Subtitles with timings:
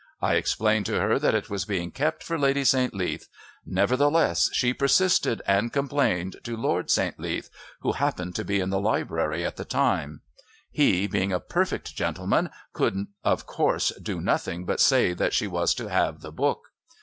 [0.19, 2.91] I explained to her that it was being kept for Lady St.
[2.91, 3.29] Leath;
[3.67, 7.19] nevertheless, she persisted and complained to Lord St.
[7.19, 10.21] Leath, who happened to be in the Library at the time;
[10.71, 15.75] he, being a perfect gentleman, could of course do nothing but say that she was
[15.75, 16.69] to have the book.